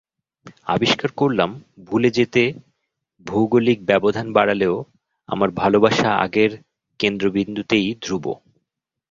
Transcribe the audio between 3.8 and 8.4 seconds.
ব্যবধান বাড়ালেও আমার ভালোবাসা আগের কেন্দ্রবিন্দুতেই ধ্রুব।